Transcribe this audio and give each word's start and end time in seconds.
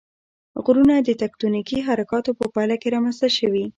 غرونه 0.63 0.95
د 0.99 1.09
تکتونیکي 1.21 1.77
حرکاتو 1.87 2.31
په 2.39 2.45
پایله 2.53 2.75
کې 2.81 2.93
رامنځته 2.95 3.29
شوي. 3.37 3.65